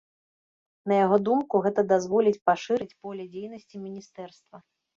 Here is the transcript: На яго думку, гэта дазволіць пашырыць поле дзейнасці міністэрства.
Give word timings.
На 0.91 0.95
яго 1.05 1.17
думку, 1.27 1.61
гэта 1.67 1.85
дазволіць 1.93 2.35
пашырыць 2.49 2.97
поле 3.05 3.29
дзейнасці 3.37 3.85
міністэрства. 3.87 4.57